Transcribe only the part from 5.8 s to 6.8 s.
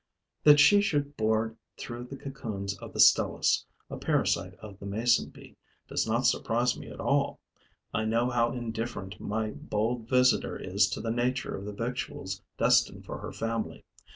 does not surprise